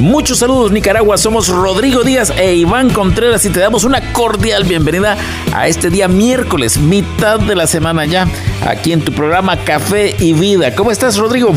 [0.00, 5.18] Muchos saludos Nicaragua, somos Rodrigo Díaz e Iván Contreras y te damos una cordial bienvenida
[5.54, 8.26] a este día miércoles, mitad de la semana ya,
[8.66, 10.74] aquí en tu programa Café y Vida.
[10.74, 11.52] ¿Cómo estás Rodrigo?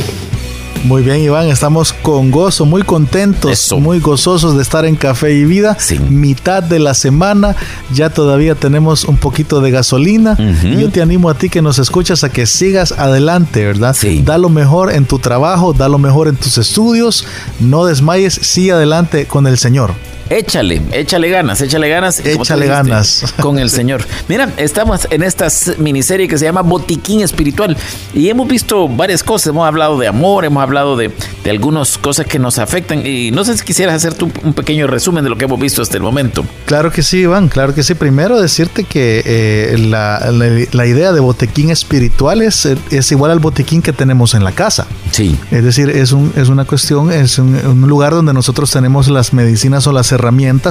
[0.84, 5.46] Muy bien, Iván, estamos con gozo, muy contentos, muy gozosos de estar en Café y
[5.46, 5.78] Vida.
[6.10, 7.56] Mitad de la semana,
[7.94, 10.36] ya todavía tenemos un poquito de gasolina.
[10.62, 13.96] y yo te animo a ti que nos escuchas a que sigas adelante, ¿verdad?
[13.98, 14.24] Sí.
[14.26, 17.26] Da lo mejor en tu trabajo, da lo mejor en tus estudios,
[17.62, 19.94] no desmayes, sigue adelante con el Señor.
[20.34, 22.20] Échale, échale ganas, échale ganas.
[22.26, 23.36] Échale ganas.
[23.40, 24.04] Con el Señor.
[24.28, 25.48] Mira, estamos en esta
[25.78, 27.78] miniserie que se llama Botiquín Espiritual
[28.16, 29.48] y hemos visto varias cosas.
[29.48, 31.12] Hemos hablado de amor, hemos hablado de,
[31.44, 34.88] de algunas cosas que nos afectan y no sé si quisieras hacer tú un pequeño
[34.88, 36.44] resumen de lo que hemos visto hasta el momento.
[36.66, 37.94] Claro que sí, Iván, claro que sí.
[37.94, 43.84] Primero decirte que eh, la, la, idea de botiquín espiritual es, es, igual al botiquín
[43.84, 44.88] que tenemos en la casa.
[45.12, 45.38] Sí.
[45.52, 49.32] Es decir, es, un, es una cuestión, es un, un lugar donde nosotros tenemos las
[49.32, 50.23] medicinas o las herramientas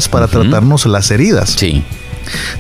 [0.09, 1.51] para tratarnos las heridas.
[1.51, 1.85] Sí.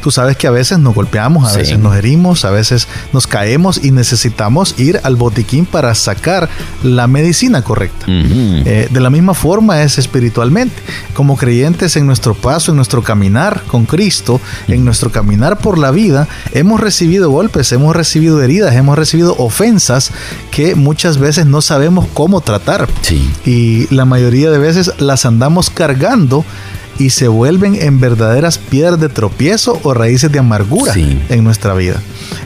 [0.03, 3.83] Tú sabes que a veces nos golpeamos, a veces nos herimos, a veces nos caemos
[3.83, 6.49] y necesitamos ir al botiquín para sacar
[6.83, 8.07] la medicina correcta.
[8.09, 10.75] Eh, de la misma forma es espiritualmente.
[11.15, 15.91] Como creyentes en nuestro paso, en nuestro caminar con Cristo, en nuestro caminar por la
[15.91, 20.11] vida, hemos recibido golpes, hemos recibido heridas, hemos recibido ofensas
[20.51, 22.89] que muchas veces no sabemos cómo tratar.
[23.45, 26.45] Y la mayoría de veces las andamos cargando
[27.03, 32.00] y se vuelven en verdaderas piedras de tropiezo o raíces de amargura en nuestra vida.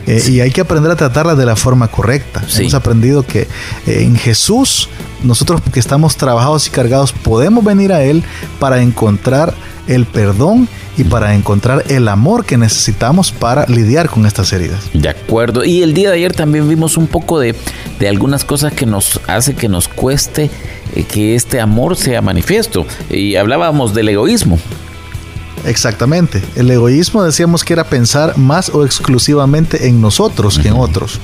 [0.06, 2.42] Eh, y hay que aprender a tratarlas de la forma correcta.
[2.58, 3.42] Hemos aprendido que
[3.86, 4.88] eh, en Jesús,
[5.22, 8.22] nosotros que estamos trabajados y cargados, podemos venir a Él
[8.58, 9.54] para encontrar
[9.86, 14.80] el perdón y para encontrar el amor que necesitamos para lidiar con estas heridas.
[14.92, 15.64] De acuerdo.
[15.64, 17.54] Y el día de ayer también vimos un poco de,
[17.98, 20.50] de algunas cosas que nos hace que nos cueste
[20.94, 22.86] eh, que este amor sea manifiesto.
[23.10, 24.58] Y hablábamos del egoísmo.
[25.66, 26.43] Exactamente.
[26.54, 31.21] El egoísmo decíamos que era pensar más o exclusivamente en nosotros que en otros.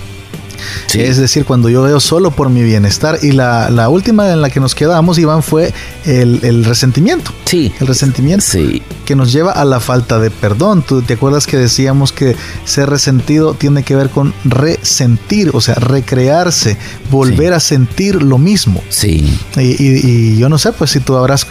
[0.94, 3.18] Es decir, cuando yo veo solo por mi bienestar.
[3.22, 5.72] Y la, la última en la que nos quedamos, Iván, fue
[6.04, 7.32] el, el resentimiento.
[7.44, 7.72] Sí.
[7.80, 8.44] El resentimiento.
[8.46, 8.82] Sí.
[9.04, 10.82] Que nos lleva a la falta de perdón.
[10.82, 15.74] ¿Tú te acuerdas que decíamos que ser resentido tiene que ver con resentir, o sea,
[15.74, 16.76] recrearse,
[17.10, 18.82] volver a sentir lo mismo?
[18.88, 19.38] Sí.
[19.56, 21.46] Y, y, yo no sé, pues si tú habrás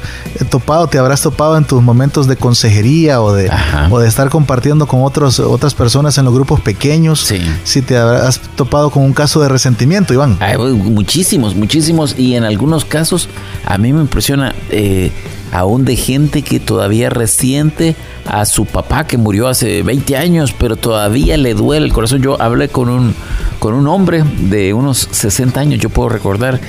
[0.49, 3.51] topado, te habrás topado en tus momentos de consejería o de,
[3.89, 7.21] o de estar compartiendo con otros, otras personas en los grupos pequeños.
[7.21, 7.41] Sí.
[7.63, 10.37] Si te habrás topado con un caso de resentimiento, Iván.
[10.83, 12.15] muchísimos, muchísimos.
[12.17, 13.29] Y en algunos casos
[13.65, 15.11] a mí me impresiona eh,
[15.51, 17.95] aún de gente que todavía resiente
[18.25, 22.21] a su papá que murió hace 20 años, pero todavía le duele el corazón.
[22.21, 23.13] Yo hablé con un,
[23.59, 26.59] con un hombre de unos 60 años, yo puedo recordar,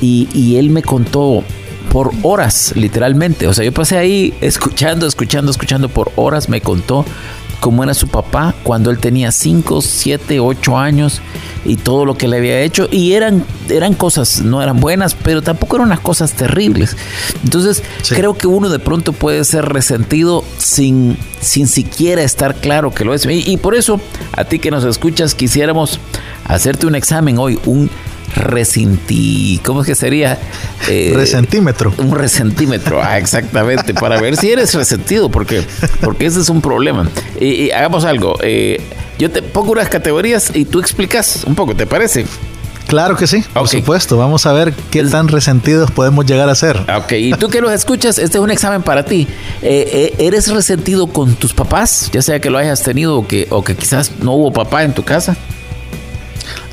[0.00, 1.42] y él me contó
[1.94, 3.46] por horas, literalmente.
[3.46, 7.04] O sea, yo pasé ahí escuchando, escuchando, escuchando por horas, me contó
[7.60, 11.20] cómo era su papá cuando él tenía 5, 7, 8 años
[11.64, 12.88] y todo lo que le había hecho.
[12.90, 16.96] Y eran, eran cosas, no eran buenas, pero tampoco eran unas cosas terribles.
[17.42, 23.04] Entonces, creo que uno de pronto puede ser resentido sin, sin siquiera estar claro que
[23.04, 23.26] lo es.
[23.26, 24.00] y por eso,
[24.36, 25.98] a ti que nos escuchas, quisiéramos
[26.44, 27.90] hacerte un examen hoy, un
[28.34, 30.38] resentí, ¿cómo es que sería?
[30.88, 31.92] Eh, resentímetro.
[31.98, 35.64] Un resentímetro, ah, exactamente, para ver si eres resentido, porque,
[36.02, 37.08] porque ese es un problema.
[37.40, 38.80] Y, hagamos algo, eh,
[39.18, 42.26] yo te pongo unas categorías y tú explicas un poco, ¿te parece?
[42.86, 44.18] Claro que sí, por supuesto.
[44.18, 46.76] Vamos a ver qué tan resentidos podemos llegar a ser.
[46.94, 49.26] Ok, y tú que los escuchas, este es un examen para ti.
[49.62, 52.10] Eh, ¿Eres resentido con tus papás?
[52.12, 54.92] Ya sea que lo hayas tenido o que, o que quizás no hubo papá en
[54.92, 55.36] tu casa.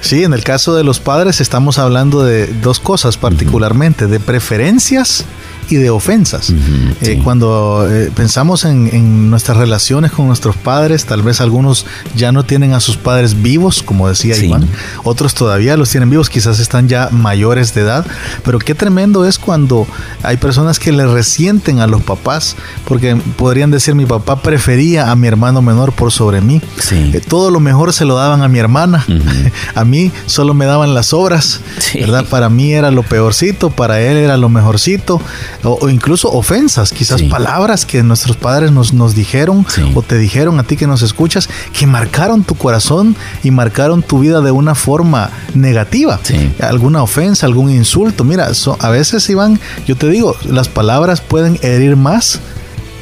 [0.02, 5.26] Sí, en el caso de los padres estamos hablando de dos cosas particularmente, de preferencias
[5.72, 6.54] y de ofensas.
[7.02, 11.86] Eh, cuando eh, pensamos en, nuestras relaciones con nuestros padres, tal vez algunos
[12.16, 14.68] ya no tienen a sus padres vivos, como decía Iván,
[15.04, 18.06] otros todavía los tienen vivos, quizás están ya mayores de edad,
[18.44, 19.88] pero qué tremendo es cuando
[20.24, 25.16] hay personas que le resienten a los papás, porque podrían decir mi papá prefería a
[25.16, 28.60] mi hermano menor por sobre mí, eh, todo lo mejor se lo daban a mi
[28.60, 29.06] hermana,
[29.76, 31.62] a mí solo me daban las obras,
[31.94, 32.26] ¿verdad?
[32.26, 35.22] Para mí era lo peorcito, para él era lo mejorcito
[35.64, 40.64] o, incluso ofensas, quizás palabras que nuestros padres nos, nos dijeron o te dijeron a
[40.64, 45.30] ti que nos escuchas, que marcaron tu corazón y marcaron tu vida de una forma
[45.54, 46.20] negativa.
[46.60, 48.24] Alguna ofensa, algún insulto.
[48.24, 48.50] Mira,
[48.80, 52.40] a veces, Iván, yo te digo, las palabras pueden herir más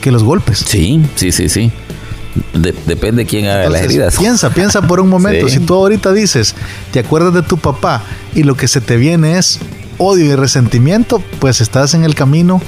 [0.02, 0.64] que los golpes.
[0.66, 1.72] Sí, sí, sí, sí.
[2.54, 4.18] depende de quién haga las heridas.
[4.18, 5.48] Piensa, piensa por un momento.
[5.50, 6.56] Si tú ahorita dices,
[6.92, 8.04] te acuerdas de tu papá
[8.36, 9.60] y lo que se te viene es
[10.00, 12.60] odio y resentimiento, pues estás en el camino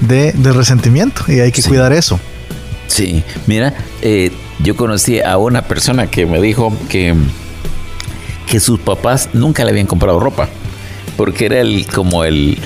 [0.00, 2.18] de, resentimiento y hay que cuidar eso.
[2.88, 7.14] Sí, mira, eh, yo conocí a una persona que me dijo que,
[8.46, 10.48] que sus papás nunca le habían comprado ropa,
[11.16, 12.58] porque era el como el,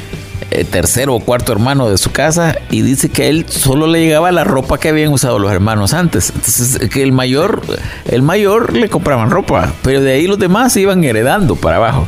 [0.55, 4.01] eh, tercero o cuarto hermano de su casa y dice que a él solo le
[4.01, 6.29] llegaba la ropa que habían usado los hermanos antes.
[6.29, 7.63] Entonces, que el mayor,
[8.05, 12.07] el mayor le compraban ropa, pero de ahí los demás se iban heredando para abajo.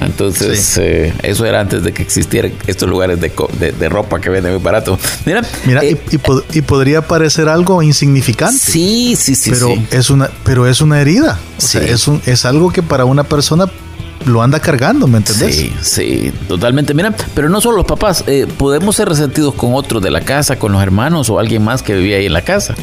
[0.00, 4.62] Entonces, eh, eso era antes de que existieran estos lugares de, ropa que venden muy
[4.62, 4.98] barato.
[5.26, 8.58] Mira, Mira y, eh, podría parecer algo insignificante.
[8.58, 9.50] Sí, sí, sí.
[9.50, 11.38] Pero, Es, una, pero es una herida.
[11.58, 13.66] es, un, es algo que para una persona
[14.26, 15.56] lo anda cargando, ¿me entendés?
[15.56, 16.94] Sí, sí, totalmente.
[16.94, 20.58] Mira, pero no solo los papás, eh, podemos ser resentidos con otros de la casa,
[20.58, 22.74] con los hermanos o alguien más que vivía ahí en la casa.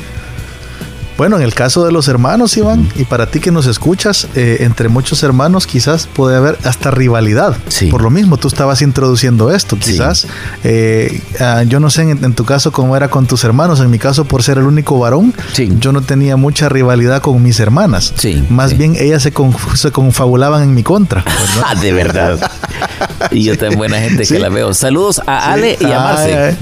[1.18, 4.58] Bueno, en el caso de los hermanos, Iván, y para ti que nos escuchas, eh,
[4.60, 7.58] entre muchos hermanos quizás puede haber hasta rivalidad.
[7.90, 10.28] Por lo mismo, tú estabas introduciendo esto, quizás.
[10.64, 13.80] Eh, ah, yo no sé en, tu caso cómo era con tus hermanos.
[13.80, 15.34] En mi caso, por ser el único varón,
[15.80, 18.14] yo no tenía mucha rivalidad con mis hermanas.
[18.50, 19.34] Más bien ellas se,
[19.76, 21.24] se, confabulaban en mi contra.
[21.66, 22.52] Ah, de verdad.
[23.32, 24.74] y yo tan buena gente que la veo.
[24.74, 26.58] Saludos a Ale y a Marce.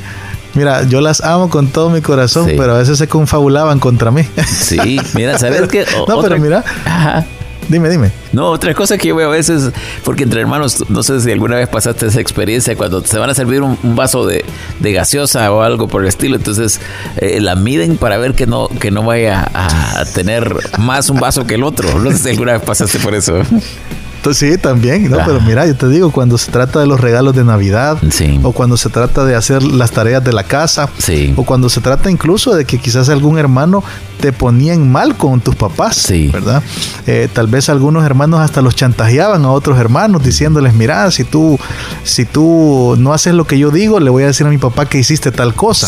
[0.55, 4.23] Mira, yo las amo con todo mi corazón, pero a veces se confabulaban contra mí.
[4.47, 5.85] Sí, mira, ¿sabes qué?
[6.07, 6.63] no, pero mira.
[6.85, 7.25] Ajá.
[7.67, 8.11] Dime, dime.
[8.31, 9.71] No, otra cosa que yo veo a veces,
[10.03, 13.33] porque entre hermanos, no sé si alguna vez pasaste esa experiencia, cuando se van a
[13.33, 14.45] servir un, vaso de,
[14.79, 16.79] gaseosa o algo por el estilo, entonces
[17.17, 21.47] eh, la miden para ver que no, que no vaya a tener más un vaso
[21.47, 21.99] que el otro.
[21.99, 23.33] No sé si alguna vez pasaste por eso.
[24.33, 25.17] Sí, también, ¿no?
[25.25, 27.97] Pero mira, yo te digo, cuando se trata de los regalos de Navidad,
[28.43, 30.89] o cuando se trata de hacer las tareas de la casa,
[31.35, 33.83] o cuando se trata incluso de que quizás algún hermano
[34.19, 36.63] te ponían mal con tus papás, ¿verdad?
[37.05, 41.59] Eh, tal vez algunos hermanos hasta los chantajeaban a otros hermanos diciéndoles, mira, si tú,
[42.03, 44.87] si tú no haces lo que yo digo, le voy a decir a mi papá
[44.87, 45.87] que hiciste tal cosa.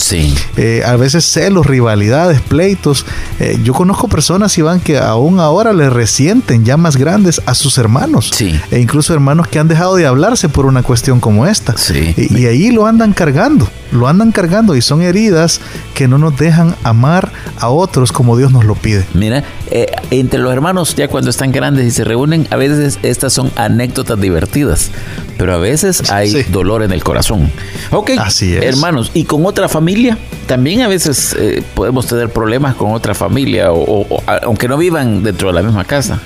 [0.58, 3.06] Eh, a veces celos, rivalidades, pleitos.
[3.40, 7.78] Eh, yo conozco personas, Iván, que aún ahora le resienten ya más grandes a sus
[7.78, 8.27] hermanos.
[8.32, 8.60] Sí.
[8.72, 11.78] E incluso hermanos que han dejado de hablarse por una cuestión como esta.
[11.78, 12.14] Sí.
[12.18, 15.62] Y, y ahí lo andan cargando, lo andan cargando y son heridas
[15.94, 19.06] que no nos dejan amar a otros como Dios nos lo pide.
[19.14, 23.34] Mira, eh, entre los hermanos ya cuando están grandes y se reúnen, a veces estas
[23.34, 24.92] son anécdotas divertidas,
[25.38, 27.52] pero a veces hay dolor en el corazón.
[27.92, 28.64] Ok, Así es.
[28.64, 33.72] hermanos, y con otra familia, también a veces eh, podemos tener problemas con otra familia,
[33.72, 34.06] o,
[34.44, 36.22] aunque no vivan dentro de la misma casa.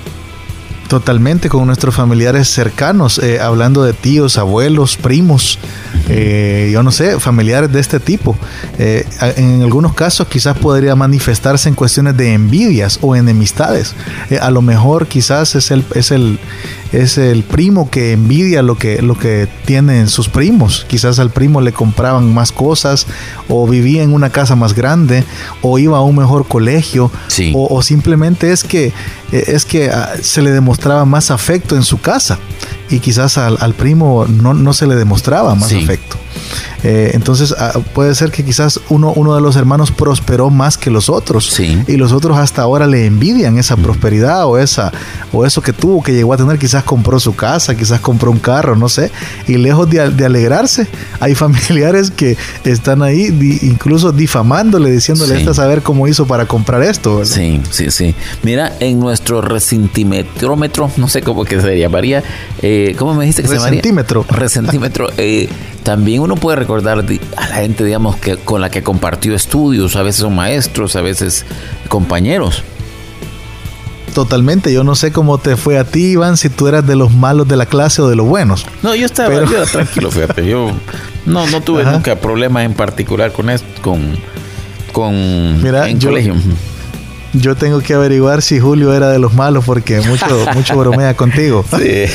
[0.92, 5.58] Totalmente con nuestros familiares cercanos, eh, hablando de tíos, abuelos, primos,
[6.10, 8.38] eh, yo no sé, familiares de este tipo.
[8.78, 9.08] Eh,
[9.38, 13.96] en algunos casos quizás podría manifestarse en cuestiones de envidias o enemistades.
[14.42, 16.38] a lo mejor quizás es el, es el,
[16.92, 20.86] es el primo que envidia lo que, lo que tienen sus primos.
[20.88, 23.08] Quizás al primo le compraban más cosas
[23.48, 25.24] o vivía en una casa más grande
[25.62, 27.12] o iba a un mejor colegio
[27.54, 28.94] o, simplemente es que,
[29.32, 32.40] es que ah, se le demostraba más afecto en su casa
[32.92, 36.18] y quizás al, al primo no, no, se le demostraba más afecto.
[36.84, 40.90] Eh, entonces ah, puede ser que quizás uno, uno de los hermanos prosperó más que
[40.90, 44.92] los otros y los otros hasta ahora le envidian esa prosperidad o esa
[45.32, 46.58] o eso que tuvo que llegó a tener.
[46.58, 49.12] Quizás compró su casa quizás compró un carro no sé.
[49.48, 50.88] Y lejos de, alegrarse
[51.20, 53.28] hay familiares que están ahí
[53.62, 55.48] incluso difamándole diciéndole sí.
[55.48, 58.16] a saber cómo hizo para comprar esto sí sí sí.
[58.42, 62.24] Mira en nuestro resentimetrómetro no sé cómo que se llamaría
[62.62, 63.82] eh, cómo me dijiste que se llamaría
[64.30, 65.50] resentímetro eh,
[65.84, 70.04] también uno puede recordar a la gente, digamos, que con la que compartió estudios, a
[70.04, 71.46] veces son maestros, a veces
[71.88, 72.64] compañeros.
[74.14, 77.12] Totalmente, yo no sé cómo te fue a ti, Iván, si tú eras de los
[77.12, 78.66] malos de la clase o de los buenos.
[78.84, 80.72] No, yo estaba tranquilo, fíjate, yo
[81.26, 84.18] no, no tuve nunca problemas en particular con esto, con,
[84.92, 86.36] con Mira, en colegio.
[87.34, 91.66] Yo tengo que averiguar si Julio era de los malos porque mucho, mucho bromea contigo.
[91.70, 92.06] Sí.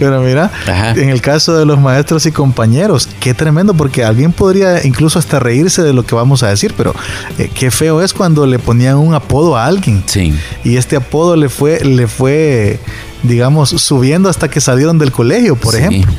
[0.00, 0.50] Pero mira,
[0.96, 5.38] en el caso de los maestros y compañeros, qué tremendo, porque alguien podría incluso hasta
[5.38, 6.94] reírse de lo que vamos a decir, pero
[7.38, 10.02] eh, qué feo es cuando le ponían un apodo a alguien.
[10.06, 10.34] Sí.
[10.64, 12.80] Y este apodo le fue, le fue,
[13.22, 16.12] digamos, subiendo hasta que salieron del colegio, por ejemplo.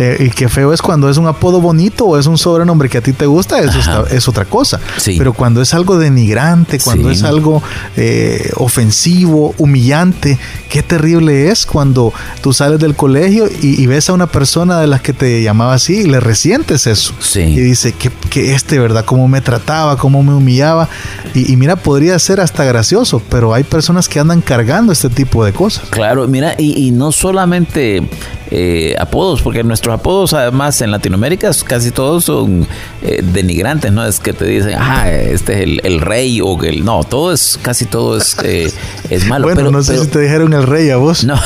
[0.00, 2.98] Eh, y qué feo es cuando es un apodo bonito o es un sobrenombre que
[2.98, 4.80] a ti te gusta, eso es otra cosa.
[5.04, 7.62] Pero cuando es algo denigrante, cuando es algo
[7.96, 10.38] eh, ofensivo, humillante,
[10.70, 15.02] qué terrible es cuando tú sales del colegio y, ves a una persona de las
[15.02, 17.12] que te llamaba así y le resientes eso.
[17.34, 19.04] Y dice que, que este, ¿verdad?
[19.04, 20.88] Cómo me trataba, cómo me humillaba.
[21.34, 25.44] Y, y mira, podría ser hasta gracioso, pero hay personas que andan cargando este tipo
[25.44, 25.88] de cosas.
[25.90, 28.08] Claro, mira, y, y no solamente
[28.50, 32.66] eh, apodos, porque nuestros apodos además en Latinoamérica casi todos son
[33.02, 34.04] eh, denigrantes, ¿no?
[34.04, 36.84] Es que te dicen, ah, este es el, rey o el...
[36.84, 38.72] No, todo es, casi todo es, eh,
[39.08, 39.44] es malo.
[39.44, 41.24] Bueno, pero, no sé si te dijeron el rey a vos.
[41.30, 41.38] No,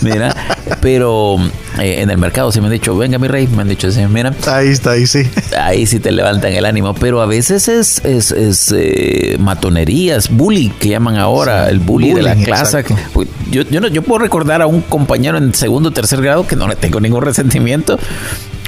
[0.00, 0.32] mira,
[0.80, 1.36] pero
[1.78, 4.32] en el mercado se me han dicho, venga mi rey, me han dicho, mira.
[4.46, 5.22] Ahí está, ahí sí.
[5.58, 8.74] Ahí sí te levantan el ánimo, pero a veces es, es, es
[9.38, 12.84] matonerías, bully que llaman ahora, el bully de la clase.
[13.50, 16.66] Yo, yo, no, yo puedo recordar a un compañero en segundo tercer grado que no
[16.68, 17.98] le tengo ningún resentimiento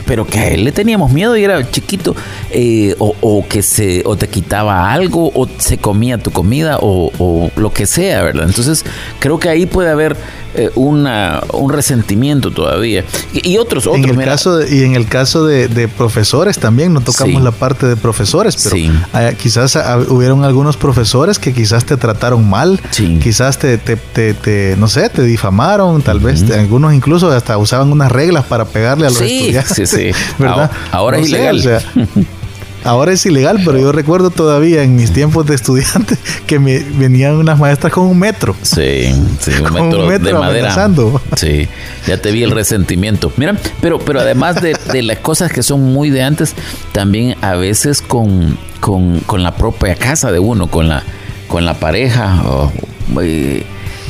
[0.08, 2.16] pero que a él le teníamos miedo y era chiquito,
[2.50, 7.50] eh, o, que se, o te quitaba algo, o se comía tu comida, o, o,
[7.56, 8.46] lo que sea, ¿verdad?
[8.48, 8.86] Entonces,
[9.20, 10.16] creo que ahí puede haber
[10.54, 13.04] eh, una, un resentimiento todavía.
[13.34, 14.02] Y, otros, otros.
[14.02, 17.96] En el caso y en el caso de, profesores también, no tocamos la parte de
[17.96, 18.76] profesores, pero
[19.36, 22.80] quizás hubieron algunos profesores que quizás te trataron mal,
[23.22, 28.10] quizás te, te, te, no sé, te difamaron, tal vez algunos incluso hasta usaban unas
[28.10, 29.97] reglas para pegarle a los estudiantes.
[29.98, 30.10] Sí.
[30.38, 30.70] ¿verdad?
[30.92, 31.82] Ahora, es ilegal.
[32.84, 37.34] Ahora es ilegal, pero yo recuerdo todavía en mis tiempos de estudiante que me venían
[37.34, 38.54] unas maestras con un metro.
[38.62, 40.88] Sí, sí, un metro, de madera.
[41.36, 41.68] Sí,
[42.06, 43.32] ya te vi el resentimiento.
[43.36, 46.54] Mira, pero, pero además de, las cosas que son muy de antes,
[46.92, 51.02] también a veces con, con, la propia casa de uno, con la,
[51.48, 52.42] con la pareja.
[53.20, 53.64] Eh,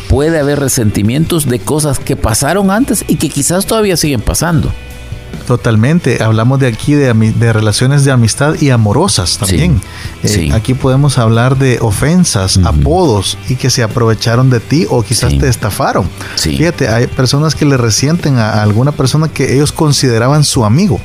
[0.09, 4.73] puede haber resentimientos de cosas que pasaron antes y que quizás todavía siguen pasando.
[5.47, 6.23] Totalmente.
[6.23, 9.80] Hablamos de aquí de, de relaciones de amistad y amorosas también.
[10.23, 15.38] Eh, aquí podemos hablar de ofensas, apodos y que se aprovecharon de ti o quizás
[15.38, 16.08] te estafaron.
[16.37, 21.00] Fíjate, hay personas que le resienten a, alguna persona que ellos consideraban su amigo.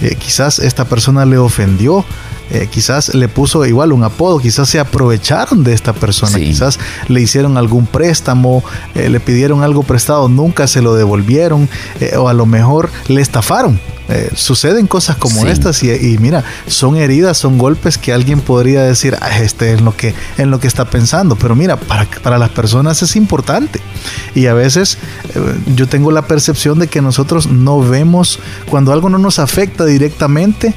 [0.00, 2.04] Eh, quizás esta persona le ofendió
[2.52, 6.78] eh, quizás le puso igual un apodo, quizás se aprovecharon de esta persona, quizás
[7.08, 8.62] le hicieron algún préstamo,
[8.94, 11.66] eh, le pidieron algo prestado, nunca se lo devolvieron
[12.00, 13.80] eh, o a lo mejor le estafaron.
[14.34, 19.38] suceden cosas como estas y, mira, son heridas, son golpes que alguien podría decir, ah,
[19.38, 23.02] este es lo que, en lo que está pensando, pero mira, para, para las personas
[23.02, 23.80] es importante.
[24.34, 24.98] Y a veces
[25.74, 30.74] yo tengo la percepción de que nosotros no vemos, cuando algo no nos afecta directamente,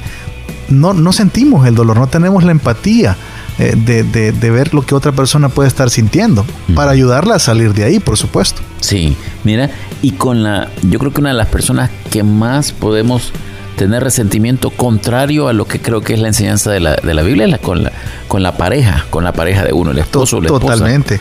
[0.68, 3.16] no, no sentimos el dolor, no tenemos la empatía.
[3.58, 6.44] Eh, de, ver lo que otra persona puede estar sintiendo
[6.74, 8.60] para ayudarla a salir de ahí, por supuesto.
[8.80, 9.70] Sí, mira,
[10.02, 13.32] y con la, yo creo que una de las personas que más podemos
[13.76, 17.22] tener resentimiento contrario a lo que creo que es la enseñanza de la, de la
[17.22, 17.92] Biblia, la, con, la,
[18.28, 20.74] con la pareja, con la pareja de uno, el esposo la esposa.
[20.74, 21.18] Totalmente.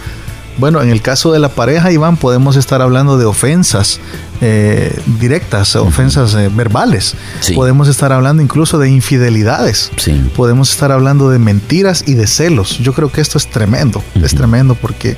[0.57, 4.00] Bueno, en el caso de la pareja, Iván, podemos estar hablando de ofensas
[4.41, 7.15] eh, directas, ofensas eh, verbales.
[7.53, 9.91] Podemos estar hablando incluso de infidelidades.
[10.35, 12.77] Podemos estar hablando de mentiras y de celos.
[12.79, 15.17] Yo creo que esto es tremendo, es tremendo porque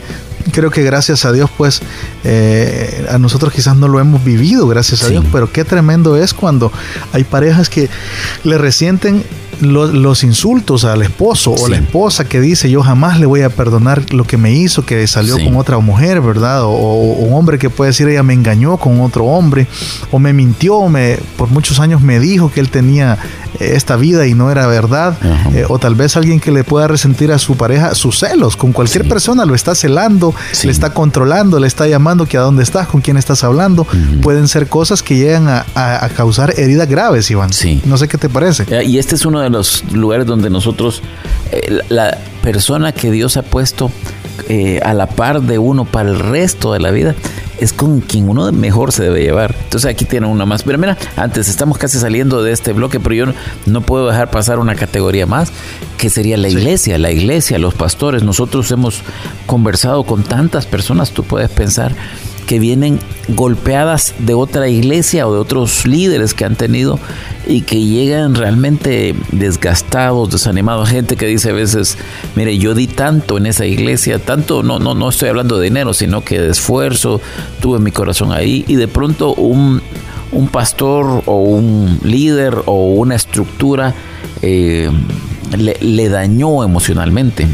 [0.51, 1.81] creo que gracias a Dios, pues
[2.23, 6.33] eh, a nosotros quizás no lo hemos vivido, gracias a Dios, pero qué tremendo es
[6.33, 6.71] cuando
[7.13, 7.89] hay parejas que
[8.43, 9.23] le resienten
[9.61, 14.13] los, insultos al esposo o la esposa que dice yo jamás le voy a perdonar
[14.13, 16.63] lo que me hizo, que salió con otra mujer, ¿verdad?
[16.63, 19.67] O, un hombre que puede decir ella me engañó con otro hombre
[20.11, 23.17] o me mintió, me, por muchos años me dijo que él tenía
[23.59, 25.17] esta vida y no era verdad.
[25.53, 28.55] Eh, o tal vez alguien que le pueda resentir a su pareja sus celos.
[28.55, 32.63] Con cualquier persona lo está celando, le está controlando, le está llamando que a dónde
[32.63, 33.85] estás, con quién estás hablando.
[34.21, 37.53] Pueden ser cosas que llegan a, causar heridas graves, Iván.
[37.53, 37.81] Sí.
[37.85, 38.65] No sé qué te parece.
[38.69, 41.01] Eh, y este es uno de los lugares donde nosotros,
[41.51, 43.91] eh, la persona que Dios ha puesto
[44.83, 47.15] a la par de uno para el resto de la vida,
[47.59, 49.55] es con quien uno mejor se debe llevar.
[49.63, 50.63] Entonces aquí tiene una más.
[50.63, 53.25] Pero mira, antes estamos casi saliendo de este bloque, pero yo
[53.65, 55.51] no, puedo dejar pasar una categoría más,
[55.97, 58.23] que sería la iglesia, la iglesia, los pastores.
[58.23, 59.01] Nosotros hemos
[59.45, 61.93] conversado con tantas personas, tú puedes pensar
[62.47, 66.97] que vienen golpeadas de otra iglesia o de otros líderes que han tenido
[67.45, 70.89] y que llegan realmente desgastados, desanimados.
[70.89, 71.97] Gente que dice a veces,
[72.35, 75.93] mire, yo di tanto en esa iglesia, tanto, no, no, no estoy hablando de dinero,
[75.93, 77.21] sino que de esfuerzo,
[77.61, 79.81] tuve mi corazón ahí y de pronto un,
[80.51, 83.93] pastor o un líder o una estructura
[84.41, 84.89] eh,
[85.57, 87.47] le, le dañó emocionalmente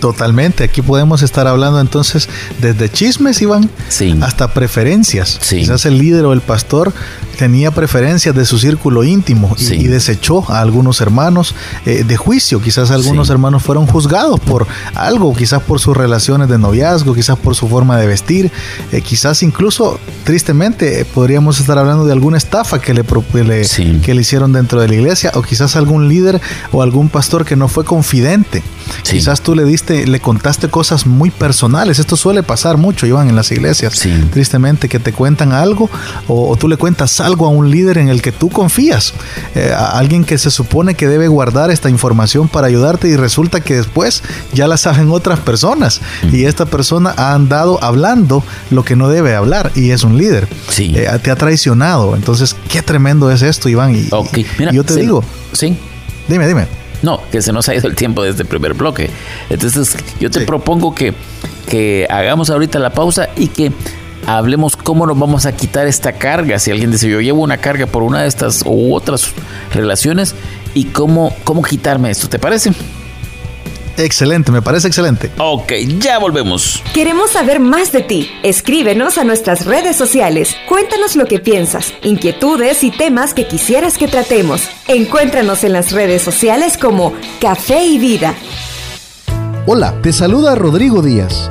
[0.00, 2.28] Totalmente, aquí podemos estar hablando entonces
[2.60, 3.68] desde chismes, Iván,
[4.20, 5.40] hasta preferencias.
[5.48, 6.92] Quizás el líder o el pastor
[7.38, 11.54] tenía preferencias de su círculo íntimo y, desechó a algunos hermanos
[11.86, 12.60] eh, de juicio.
[12.60, 17.54] Quizás algunos hermanos fueron juzgados por algo, quizás por sus relaciones de noviazgo, quizás por
[17.54, 18.50] su forma de vestir,
[18.92, 24.20] eh, quizás incluso, tristemente, eh, podríamos estar hablando de alguna estafa que le, que le
[24.20, 26.40] hicieron dentro de la iglesia o quizás algún líder
[26.72, 28.62] o algún pastor que no fue confidente.
[29.02, 31.98] Quizás tú le diste, le contaste cosas muy personales.
[31.98, 34.06] Esto suele pasar mucho, Iván, en las iglesias.
[34.30, 35.90] Tristemente, que te cuentan algo
[36.26, 39.14] o, tú le cuentas algo a un líder en el que tú confías.
[39.54, 43.60] Eh, a alguien que se supone que debe guardar esta información para ayudarte y resulta
[43.60, 46.00] que después ya la saben otras personas.
[46.32, 50.48] Y esta persona ha andado hablando lo que no debe hablar y es un líder.
[50.78, 52.14] Eh, te ha traicionado.
[52.14, 53.94] Entonces, qué tremendo es esto, Iván.
[53.94, 54.08] Y,
[54.72, 55.24] yo te digo.
[55.52, 55.76] Sí.
[56.28, 56.77] Dime, dime.
[57.02, 59.10] No, que se nos ha ido el tiempo de este primer bloque.
[59.50, 61.14] Entonces, yo te propongo que,
[61.68, 63.72] que hagamos ahorita la pausa y que
[64.26, 66.58] hablemos cómo nos vamos a quitar esta carga.
[66.58, 69.30] Si alguien dice, yo llevo una carga por una de estas u otras
[69.72, 70.34] relaciones,
[70.74, 72.72] y cómo, cómo quitarme esto, ¿te parece?
[73.98, 75.30] Excelente, me parece excelente.
[75.38, 76.82] Ok, ya volvemos.
[76.94, 78.30] Queremos saber más de ti.
[78.42, 80.56] Escríbenos a nuestras redes sociales.
[80.68, 84.68] Cuéntanos lo que piensas, inquietudes y temas que quisieras que tratemos.
[84.86, 88.34] Encuéntranos en las redes sociales como Café y Vida.
[89.66, 91.50] Hola, te saluda Rodrigo Díaz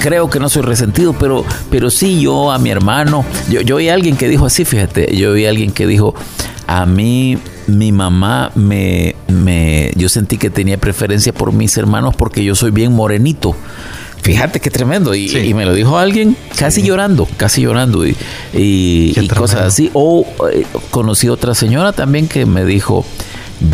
[0.00, 3.88] Creo que no soy resentido, pero, pero sí yo a mi hermano, yo, yo oí
[3.88, 6.14] a alguien que dijo así, fíjate, yo oí a alguien que dijo,
[6.66, 12.42] a mí mi mamá me, me, yo sentí que tenía preferencia por mis hermanos porque
[12.42, 13.54] yo soy bien morenito.
[14.22, 15.14] Fíjate qué tremendo.
[15.14, 18.16] Y, me lo dijo alguien casi llorando, casi llorando y,
[18.52, 19.90] y, cosas así.
[19.94, 23.06] O eh, conocí otra señora también que me dijo,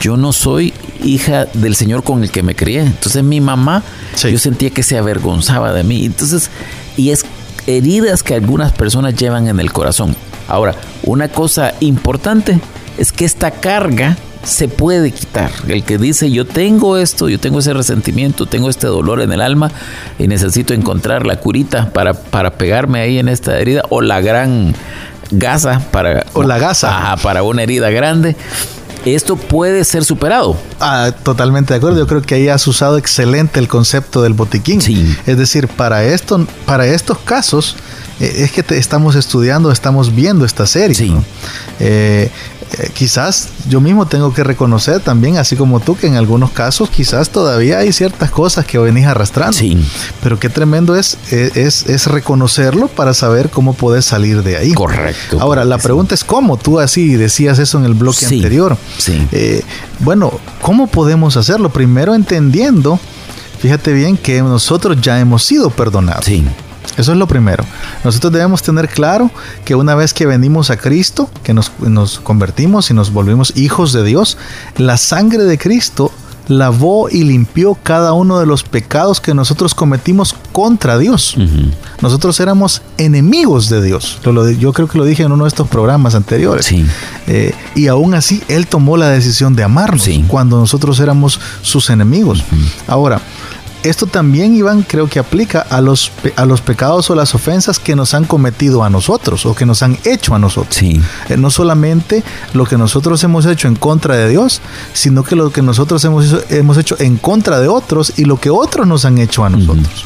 [0.01, 2.81] yo no soy hija del Señor con el que me crié.
[2.81, 3.83] Entonces mi mamá,
[4.21, 6.05] yo sentía que se avergonzaba de mí.
[6.05, 6.51] Entonces,
[6.97, 7.25] y es
[7.67, 10.17] heridas que algunas personas llevan en el corazón.
[10.49, 12.61] Ahora, una cosa importante
[12.99, 15.51] es que esta carga se puede quitar.
[15.67, 19.41] El que dice yo tengo esto, yo tengo ese resentimiento, tengo este dolor en el
[19.41, 19.71] alma
[20.19, 24.75] y necesito encontrar la curita para, para pegarme ahí en esta herida o la gran
[25.33, 26.25] gasa para...
[26.35, 27.17] O la gasa.
[27.23, 28.37] para una herida grande
[29.15, 30.57] esto puede ser superado.
[30.81, 31.99] Ah, totalmente de acuerdo.
[31.99, 34.81] Yo creo que ahí has usado excelente el concepto del botiquín.
[34.81, 35.17] Sí.
[35.27, 37.77] Es decir, para, esto, para estos casos
[38.21, 40.95] eh, es que te estamos estudiando, estamos viendo esta serie.
[40.95, 41.15] Sí.
[41.81, 42.31] Eh,
[42.79, 46.91] eh, quizás yo mismo tengo que reconocer también, así como tú, que en algunos casos
[46.91, 49.57] quizás todavía hay ciertas cosas que venís arrastrando.
[49.57, 49.79] Sí.
[50.23, 54.73] Pero qué tremendo es, es, es reconocerlo para saber cómo puedes salir de ahí.
[54.73, 55.41] Correcto.
[55.41, 56.57] Ahora, la pregunta es cómo.
[56.57, 58.77] Tú así decías eso en el bloque anterior.
[58.99, 59.27] Sí.
[59.33, 59.63] Eh,
[60.01, 61.71] bueno, ¿cómo podemos hacerlo?
[61.71, 62.99] Primero entendiendo,
[63.61, 66.25] fíjate bien, que nosotros ya hemos sido perdonados.
[66.25, 66.45] Sí.
[66.97, 67.65] Eso es lo primero.
[68.05, 69.31] Nosotros debemos tener claro
[69.65, 71.71] que una vez que venimos a Cristo, que nos,
[72.21, 74.39] convertimos y nos volvimos hijos de Dios,
[74.77, 76.13] la sangre de Cristo
[76.49, 81.37] lavó y limpió cada uno de los pecados que nosotros cometimos contra Dios.
[82.01, 84.21] Nosotros éramos enemigos de Dios.
[84.59, 86.73] Yo creo que lo dije en uno de estos programas anteriores.
[87.27, 92.45] Eh, y aún así, Él tomó la decisión de amarnos cuando nosotros éramos sus enemigos.
[92.87, 93.21] Ahora,
[93.83, 97.97] esto también, Iván, creo que aplica a los, a los pecados o las ofensas que
[97.97, 100.75] nos han cometido a nosotros o que nos han hecho a nosotros.
[100.75, 101.01] Sí.
[101.29, 104.61] Eh, no solamente lo que nosotros hemos hecho en contra de Dios,
[104.93, 108.41] sino que lo que nosotros hemos hecho, hemos hecho en contra de otros y lo
[108.41, 110.05] que otros nos han hecho a nosotros.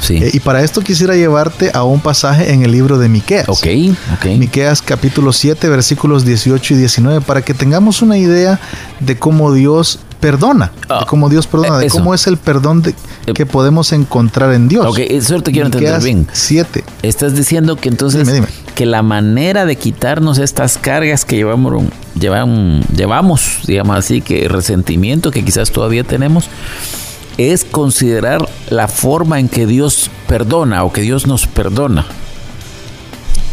[0.00, 0.16] Sí.
[0.16, 3.48] Eh, y para esto quisiera llevarte a un pasaje en el libro de Miqueas.
[3.48, 3.66] Ok,
[4.14, 4.26] ok.
[4.36, 8.60] Miqueas capítulo 7, versículos 18 y 19, para que tengamos una idea
[9.00, 13.34] de cómo Dios perdona, de ah, cómo Dios perdona, de cómo es el perdón eh,
[13.34, 14.86] que podemos encontrar en Dios.
[14.86, 16.26] Ok, eso te quiero entender bien.
[16.32, 16.82] Siete.
[17.02, 18.26] Estás diciendo que entonces
[18.74, 21.84] que la manera de quitarnos estas cargas que llevamos,
[22.18, 26.46] llevamos, llevamos, digamos así, que resentimiento que quizás todavía tenemos,
[27.36, 32.06] es considerar la forma en que Dios perdona o que Dios nos perdona.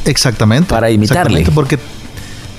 [0.05, 0.69] Exactamente.
[0.69, 1.45] Para imitarle.
[1.53, 1.77] porque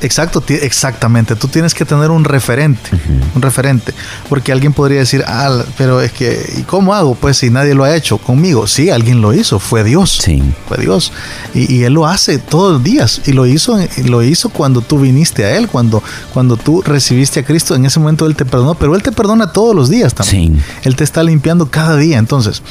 [0.03, 1.37] Exacto, exactamente.
[1.37, 2.91] Tú tienes que tener un referente,
[3.35, 3.95] un referente.
[4.29, 7.15] Porque alguien podría decir, ah, pero es que, ¿y cómo hago?
[7.15, 8.67] Pues si nadie lo ha hecho conmigo.
[8.67, 10.19] Sí, alguien lo hizo, fue Dios.
[10.23, 10.43] Sí.
[10.67, 11.13] Fue Dios.
[11.55, 13.23] Y, Él lo hace todos los días.
[13.27, 17.45] Y lo hizo, lo hizo cuando tú viniste a Él, cuando, cuando tú recibiste a
[17.45, 17.77] Cristo.
[17.77, 20.57] En ese momento Él te perdonó, pero Él te perdona todos los días también.
[20.57, 20.63] Sí.
[20.83, 22.19] Él te está limpiando cada día.
[22.19, 22.63] Entonces,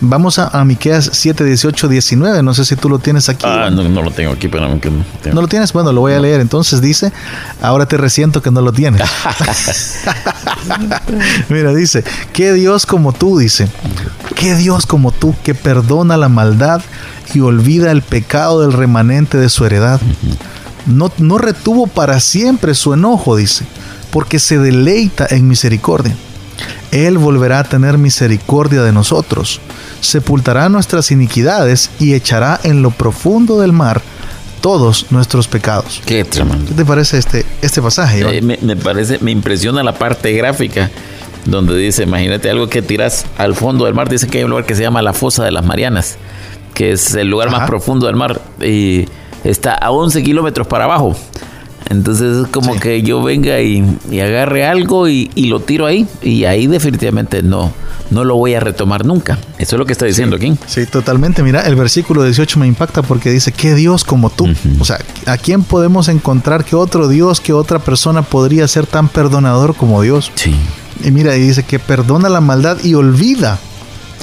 [0.00, 2.42] vamos a, a Miqueas 7, 18, 19.
[2.42, 3.44] No sé si tú lo tienes aquí.
[3.46, 4.80] Ah, no, lo tengo aquí, pero no,
[5.34, 5.72] no lo tienes.
[5.74, 6.40] Bueno, lo voy a leer.
[6.40, 7.12] Entonces dice,
[7.60, 9.02] ahora te resiento que no lo tienes.
[11.48, 13.38] Mira, dice, ¿qué Dios como tú?
[13.38, 13.68] Dice,
[14.34, 16.82] ¿qué Dios como tú que perdona la maldad
[17.34, 20.00] y olvida el pecado del remanente de su heredad?
[20.86, 23.64] No, no retuvo para siempre su enojo, dice,
[24.10, 26.16] porque se deleita en misericordia.
[26.90, 29.60] Él volverá a tener misericordia de nosotros,
[30.00, 34.02] sepultará nuestras iniquidades y echará en lo profundo del mar
[34.60, 36.02] todos nuestros pecados.
[36.04, 36.66] Qué tremendo.
[36.68, 38.38] ¿Qué te parece este, este pasaje?
[38.38, 40.90] Eh, me, parece, me impresiona la parte gráfica
[41.44, 44.66] donde dice, imagínate algo que tiras al fondo del mar, dice que hay un lugar
[44.66, 46.18] que se llama la Fosa de las Marianas,
[46.74, 49.06] que es el lugar más profundo del mar y
[49.44, 51.16] está a 11 kilómetros para abajo.
[51.88, 53.82] Entonces es como que yo venga y,
[54.20, 57.72] agarre algo y, lo tiro ahí y ahí definitivamente no,
[58.10, 59.38] no lo voy a retomar nunca.
[59.58, 60.54] Eso es lo que está diciendo aquí.
[60.66, 61.42] Sí, totalmente.
[61.42, 64.48] Mira, el versículo 18 me impacta porque dice, ¿qué Dios como tú?
[64.80, 69.08] O sea, ¿a quién podemos encontrar que otro Dios, que otra persona podría ser tan
[69.08, 70.30] perdonador como Dios?
[70.34, 70.54] Sí.
[71.04, 73.58] Y mira, y dice que perdona la maldad y olvida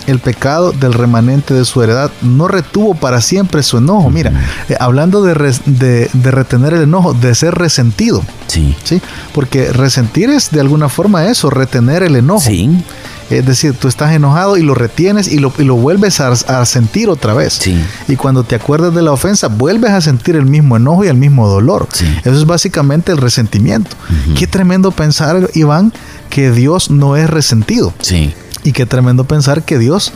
[0.08, 2.12] el pecado del remanente de su heredad.
[2.22, 4.10] No retuvo para siempre su enojo.
[4.10, 4.32] Mira,
[4.70, 5.34] eh, hablando de,
[5.65, 8.24] de, retener el enojo, de ser resentido.
[8.48, 8.76] Sí.
[8.84, 9.02] Sí.
[9.34, 12.41] Porque resentir es de alguna forma eso, retener el enojo.
[12.41, 12.84] Sí.
[13.30, 17.10] Es decir, tú estás enojado y lo retienes y lo, y lo vuelves a, sentir
[17.10, 17.54] otra vez.
[17.54, 17.76] Sí.
[18.08, 21.18] Y cuando te acuerdas de la ofensa, vuelves a sentir el mismo enojo y el
[21.18, 21.88] mismo dolor.
[21.91, 22.06] Sí.
[22.20, 23.96] Eso es básicamente el resentimiento.
[24.38, 25.91] Qué tremendo pensar, Iván,
[26.30, 27.94] que Dios no es resentido.
[28.00, 28.34] Sí.
[28.65, 30.12] Y qué tremendo pensar que Dios,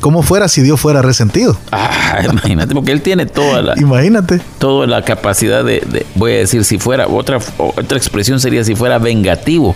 [0.00, 1.56] ¿cómo fuera si Dios fuera resentido?
[1.72, 3.74] Ah, imagínate, porque Él tiene toda la...
[3.80, 4.40] Imagínate.
[4.58, 8.98] Toda la capacidad de, voy a decir, si fuera, otra, otra expresión sería si fuera
[8.98, 9.74] vengativo.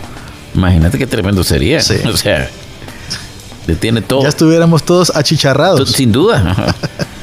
[0.55, 1.81] Imagínate qué tremendo sería.
[2.07, 2.51] O sea,
[3.67, 4.23] le tiene todo.
[4.23, 5.91] Ya estuviéramos todos achicharrados.
[5.91, 6.75] Sin duda.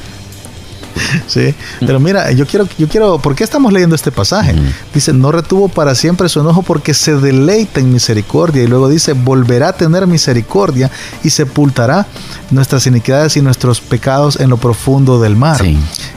[1.26, 4.54] Sí, pero mira, yo quiero, yo quiero, ¿por qué estamos leyendo este pasaje?
[4.92, 8.62] Dice, no retuvo para siempre su enojo porque se deleita en misericordia.
[8.62, 10.90] Y luego dice, volverá a tener misericordia
[11.22, 12.06] y sepultará
[12.50, 15.62] nuestras iniquidades y nuestros pecados en lo profundo del mar.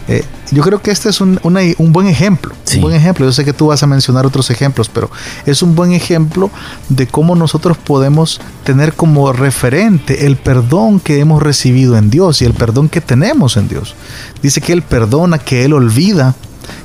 [0.08, 1.40] Eh, yo creo que este es un,
[1.80, 2.54] buen ejemplo.
[2.76, 3.26] Un buen ejemplo.
[3.26, 5.10] Yo sé que tú vas a mencionar otros ejemplos, pero
[5.46, 6.50] es un buen ejemplo
[6.90, 12.46] de cómo nosotros podemos tener como referente el perdón que hemos recibido en Dios y
[12.46, 13.96] el perdón que tenemos en Dios.
[14.42, 16.36] Dice que Él perdona, que Él olvida,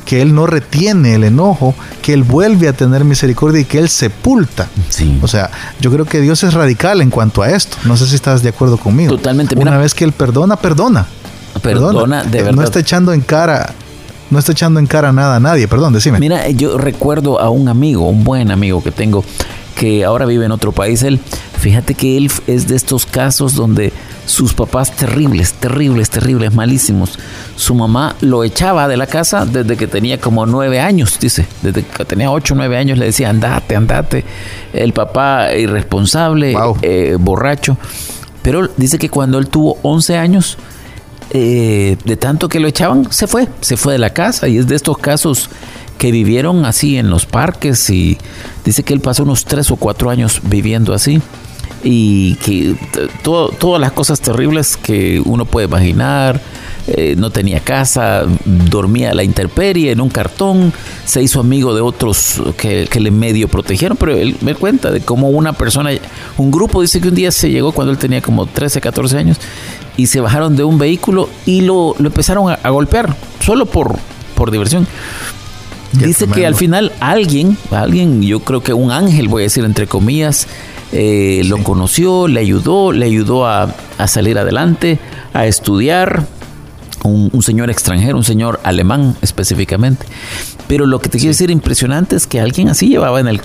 [0.04, 3.88] que Él no retiene el enojo, que Él vuelve a tener misericordia y que Él
[3.88, 4.68] sepulta.
[5.22, 7.76] O sea, yo creo que Dios es radical en cuanto a esto.
[7.84, 9.16] No sé si estás de acuerdo conmigo.
[9.16, 9.56] Totalmente.
[9.58, 11.06] Una vez que Él perdona, perdona.
[11.62, 12.56] Perdona, de verdad.
[12.56, 13.74] No está echando en cara
[14.30, 16.20] no está echando en cara nada a nadie, perdón, decime.
[16.20, 19.24] Mira, yo recuerdo a un amigo, un buen amigo que tengo,
[19.74, 21.02] que ahora vive en otro país.
[21.02, 21.18] Él,
[21.58, 23.92] fíjate que él es de estos casos donde
[24.26, 27.18] sus papás terribles, terribles, terribles, malísimos.
[27.56, 31.46] Su mamá lo echaba de la casa desde que tenía como nueve años, dice.
[31.62, 34.24] Desde que tenía ocho, nueve años le decía, andate, andate.
[34.72, 37.76] El papá irresponsable, eh, borracho.
[38.42, 40.56] Pero dice que cuando él tuvo once años,
[41.32, 44.48] eh, de tanto que lo echaban, se fue, se fue de la casa.
[44.48, 45.48] Y es de estos casos
[45.98, 48.18] que vivieron así en los parques y
[48.64, 51.20] dice que él pasó unos tres o cuatro años viviendo así.
[51.82, 52.76] Y que
[53.22, 56.40] todas las cosas terribles que uno puede imaginar,
[56.86, 60.72] eh, no tenía casa, dormía a la intemperie en un cartón,
[61.04, 65.00] se hizo amigo de otros que, que, le medio protegieron, pero él me cuenta de
[65.00, 65.90] cómo una persona,
[66.36, 69.38] un grupo dice que un día se llegó cuando él tenía como 13, 14 años
[70.00, 73.98] y se bajaron de un vehículo y lo, lo empezaron a, golpear, solo por,
[74.34, 74.86] por diversión.
[75.92, 79.86] Dice que al final alguien, alguien, yo creo que un ángel, voy a decir entre
[79.86, 80.46] comillas,
[80.92, 84.98] eh, lo conoció, le ayudó, le ayudó a, a salir adelante,
[85.34, 86.26] a estudiar,
[87.02, 90.06] un, señor extranjero, un señor alemán específicamente.
[90.66, 93.40] Pero lo que te quiero decir impresionante es que alguien así llevaba en el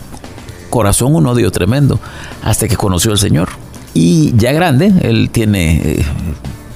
[0.70, 2.00] corazón un odio tremendo
[2.44, 3.50] hasta que conoció al Señor.
[3.96, 6.06] Y ya grande, él tiene, eh,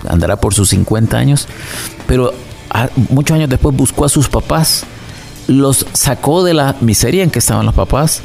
[0.08, 1.48] andará por sus 50 años,
[2.08, 2.34] pero
[3.10, 4.86] muchos años después buscó a sus papás,
[5.48, 8.22] los sacó de la miseria en que estaban los papás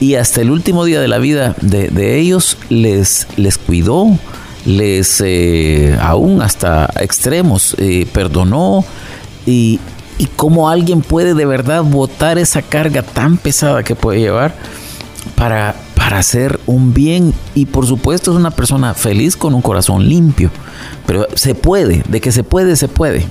[0.00, 4.18] y hasta el último día de la vida de, ellos les, les cuidó,
[4.66, 8.84] les eh, aún hasta extremos eh, perdonó
[9.46, 9.78] y,
[10.18, 14.54] y cómo alguien puede de verdad botar esa carga tan pesada que puede llevar
[15.36, 17.32] para, para hacer un bien.
[17.54, 20.50] Y por supuesto es una persona feliz con un corazón limpio.
[21.06, 23.28] Pero se puede, de que se puede, se puede.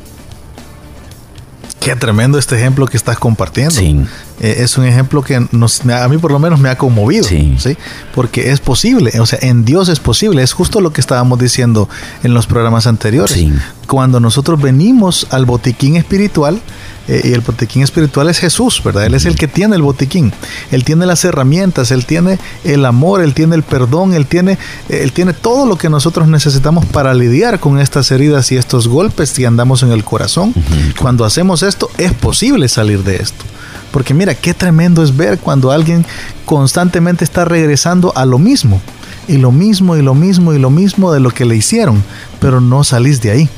[1.82, 3.74] Qué tremendo este ejemplo que estás compartiendo.
[3.74, 4.06] Sí.
[4.42, 7.24] Eh, es un ejemplo que nos, a mí por lo menos me ha conmovido.
[7.24, 7.56] Sí.
[7.60, 7.78] sí.
[8.14, 10.42] Porque es posible, o sea, en Dios es posible.
[10.42, 11.88] Es justo lo que estábamos diciendo
[12.24, 13.38] en los programas anteriores.
[13.38, 13.54] Sí.
[13.88, 16.60] Cuando nosotros venimos al botiquín espiritual,
[17.08, 19.06] eh, y el botiquín espiritual es Jesús, ¿verdad?
[19.06, 20.32] Él es el que tiene el botiquín.
[20.72, 24.58] Él tiene las herramientas, él tiene el amor, él tiene el perdón, él tiene,
[24.90, 29.34] él tiene todo lo que nosotros necesitamos para lidiar con estas heridas y estos golpes
[29.34, 30.54] que andamos en el corazón.
[31.00, 33.44] Cuando hacemos esto, es posible salir de esto.
[33.92, 36.06] Porque mira, qué tremendo es ver cuando alguien
[36.46, 38.82] constantemente está regresando a lo mismo.
[39.28, 42.04] Y lo mismo y lo mismo y lo mismo de lo que le hicieron.
[42.40, 43.50] Pero no salís de ahí.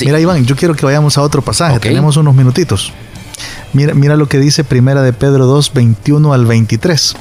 [0.00, 1.78] Mira, Iván, yo quiero que vayamos a otro pasaje.
[1.78, 2.92] Tenemos unos minutitos.
[3.72, 7.14] Mira, mira lo que dice Primera de Pedro 2, 21 al 23.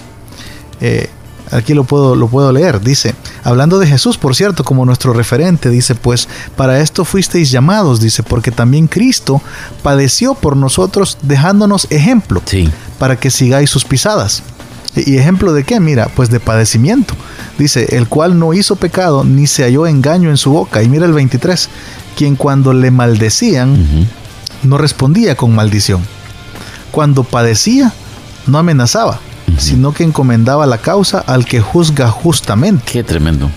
[0.82, 1.10] Eh,
[1.52, 2.82] aquí lo puedo, lo puedo leer.
[2.82, 8.00] Dice, hablando de Jesús, por cierto, como nuestro referente, dice, pues para esto fuisteis llamados,
[8.00, 9.42] dice, porque también Cristo
[9.84, 12.42] padeció por nosotros dejándonos ejemplo,
[13.00, 14.44] para que sigáis sus pisadas.
[14.96, 15.80] ¿Y ejemplo de qué?
[15.80, 17.16] Mira, pues de padecimiento.
[17.58, 20.82] Dice, el cual no hizo pecado ni se halló engaño en su boca.
[20.84, 21.70] Y mira el 23,
[22.16, 24.08] quien cuando le maldecían
[24.64, 26.02] no respondía con maldición.
[26.92, 27.94] Cuando padecía
[28.48, 29.20] no amenazaba,
[29.58, 32.84] sino que encomendaba la causa al que juzga justamente.
[32.86, 33.50] Qué tremendo.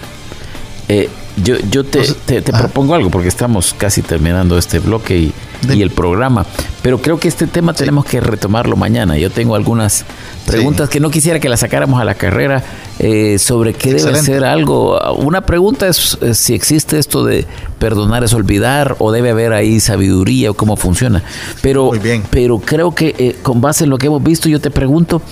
[0.88, 1.08] Eh,
[1.44, 5.32] yo, yo te, te, propongo algo porque estamos casi terminando este bloque y,
[5.72, 6.46] y, el programa,
[6.82, 9.16] pero creo que este tema tenemos que retomarlo mañana.
[9.18, 10.04] Yo tengo algunas
[10.46, 12.62] preguntas que no quisiera que las sacáramos a la carrera
[12.98, 14.98] eh, sobre qué debe ser algo.
[15.16, 17.46] Una pregunta es, si existe esto de
[17.78, 21.22] perdonar es olvidar o debe haber ahí sabiduría o cómo funciona.
[21.62, 21.92] Pero,
[22.30, 25.22] pero creo que eh, con base en lo que hemos visto, yo te pregunto,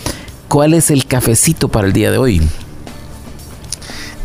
[0.49, 2.43] ¿cuál es el cafecito para el día de hoy?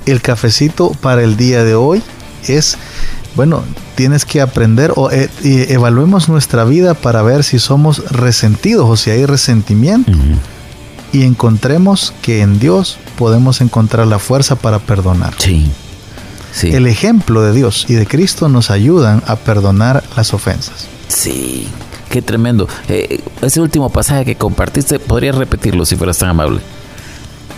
[0.05, 2.01] el cafecito para el día de hoy
[2.47, 2.77] es,
[3.35, 3.63] bueno,
[3.95, 9.11] tienes que aprender o eh, evaluemos nuestra vida para ver si somos resentidos o si
[9.11, 10.11] hay resentimiento.
[11.13, 15.33] Y encontremos que en Dios podemos encontrar la fuerza para perdonar.
[15.37, 15.69] Sí.
[16.53, 16.69] sí.
[16.69, 20.87] El ejemplo de Dios y de Cristo nos ayudan a perdonar las ofensas.
[21.09, 21.67] Sí,
[22.11, 22.67] qué tremendo.
[22.87, 26.59] Eh, ese último pasaje que compartiste, ¿podrías repetirlo si fueras tan amable?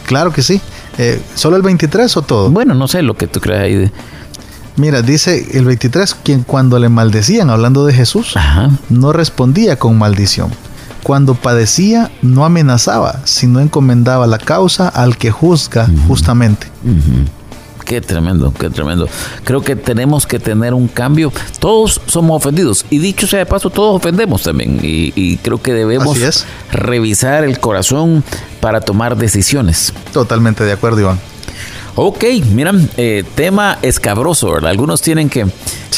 [0.06, 0.62] Claro que sí.
[0.98, 2.50] Eh, ¿Solo el 23 o todo?
[2.52, 3.76] Bueno, no sé lo que tú crees ahí.
[3.76, 3.92] De...
[4.78, 8.36] Mira, dice el 23, quien cuando le maldecían, hablando de Jesús,
[8.90, 10.52] no respondía con maldición.
[11.02, 16.68] Cuando padecía, no amenazaba, sino encomendaba la causa al que juzga justamente.
[17.86, 19.08] Qué tremendo, qué tremendo.
[19.44, 21.32] Creo que tenemos que tener un cambio.
[21.60, 22.86] Todos somos ofendidos.
[22.90, 24.80] Y dicho sea de paso, todos ofendemos también.
[24.82, 28.24] Y, creo que debemos revisar el corazón
[28.62, 29.94] para tomar decisiones.
[30.12, 31.20] Totalmente de acuerdo, Iván.
[31.96, 34.72] Ok, miran, eh, tema escabroso, ¿verdad?
[34.72, 35.46] Algunos tienen que,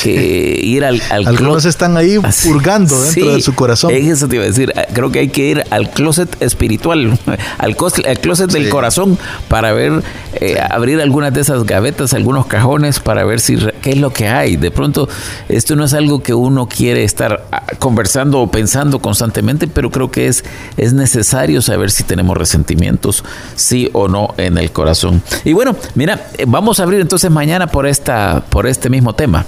[0.05, 3.91] ir al, al Algunos están ahí purgando dentro de su corazón.
[3.91, 4.73] Eso te iba a decir.
[4.75, 7.17] Eh, creo que hay que ir al closet espiritual,
[7.57, 10.03] al, closet del corazón para ver,
[10.33, 14.27] eh, abrir algunas de esas gavetas, algunos cajones para ver si qué es lo que
[14.27, 14.57] hay.
[14.57, 15.07] De pronto,
[15.49, 20.11] esto no es algo que uno quiere estar ah, conversando o pensando constantemente, pero creo
[20.11, 20.43] que es,
[20.77, 23.23] es necesario saber si tenemos resentimientos,
[23.55, 25.21] sí o no, en el corazón.
[25.43, 29.45] Y bueno, Mira, eh, vamos a abrir entonces mañana por esta, por este mismo tema.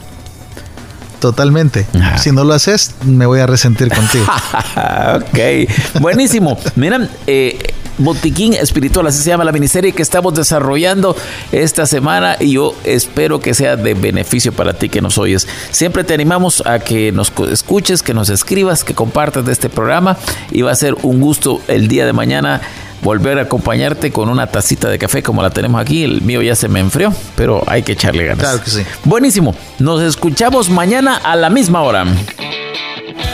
[1.19, 1.87] Totalmente.
[2.17, 4.25] Si no lo haces, me voy a resentir contigo.
[5.15, 6.57] ok, buenísimo.
[6.75, 11.15] Mira, eh, Botiquín Espiritual, así se llama la miniserie que estamos desarrollando
[11.51, 15.47] esta semana y yo espero que sea de beneficio para ti que nos oyes.
[15.71, 20.17] Siempre te animamos a que nos escuches, que nos escribas, que compartas de este programa
[20.51, 22.61] y va a ser un gusto el día de mañana
[23.01, 26.03] volver a acompañarte con una tacita de café como la tenemos aquí.
[26.03, 28.43] El mío ya se me enfrió, pero hay que echarle ganas.
[28.43, 28.83] Claro que sí.
[29.03, 29.55] Buenísimo.
[29.79, 32.05] Nos escuchamos mañana a la misma hora.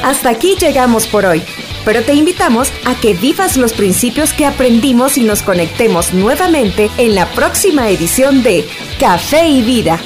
[0.04, 1.42] Hasta aquí llegamos por hoy,
[1.86, 7.16] pero te invitamos a que vivas los principios que aprendimos y nos conectemos nuevamente en
[7.16, 8.68] la próxima edición de
[9.00, 10.00] Café y Vida